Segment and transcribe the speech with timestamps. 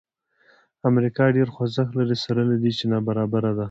[0.89, 3.59] امریکا ډېر خوځښت لري سره له دې چې نابرابره ده.